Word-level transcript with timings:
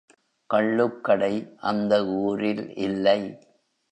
கள்ளுக்கடை 0.49 1.33
அந்த 1.61 1.93
ஊரில் 2.21 2.63
இல்லை. 2.77 3.19